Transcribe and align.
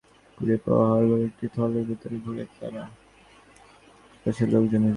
কুড়িয়ে 0.37 0.59
পাওয়া 0.65 0.85
হাড়গোড় 0.89 1.23
একটি 1.25 1.45
থলের 1.55 1.83
ভেতরে 1.85 2.17
ভরে 2.17 2.43
তারা 2.59 2.83
আশপাশের 4.05 4.47
লোকজনকে 4.49 4.71
জানায়। 4.73 4.89